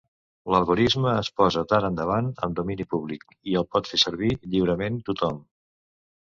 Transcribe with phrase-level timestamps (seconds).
[0.53, 5.39] L'algorisme es posa d'ara endavant en domini públic, i el pot fer servir lliurement tothom.